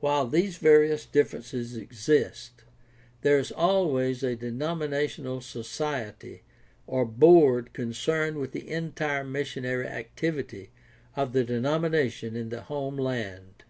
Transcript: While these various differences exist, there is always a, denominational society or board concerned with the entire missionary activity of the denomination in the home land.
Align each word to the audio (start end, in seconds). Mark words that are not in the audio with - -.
While 0.00 0.26
these 0.26 0.58
various 0.58 1.06
differences 1.06 1.78
exist, 1.78 2.64
there 3.22 3.38
is 3.38 3.50
always 3.50 4.22
a, 4.22 4.36
denominational 4.36 5.40
society 5.40 6.42
or 6.86 7.06
board 7.06 7.72
concerned 7.72 8.36
with 8.36 8.52
the 8.52 8.68
entire 8.70 9.24
missionary 9.24 9.86
activity 9.86 10.72
of 11.16 11.32
the 11.32 11.42
denomination 11.42 12.36
in 12.36 12.50
the 12.50 12.64
home 12.64 12.98
land. 12.98 13.64